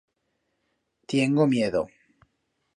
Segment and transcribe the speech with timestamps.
[1.09, 1.81] Tiengo miedo.